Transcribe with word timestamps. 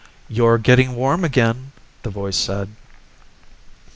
"You're 0.27 0.57
getting 0.57 0.95
warm 0.95 1.23
again," 1.23 1.73
the 2.01 2.09
voice 2.09 2.35
said. 2.35 2.69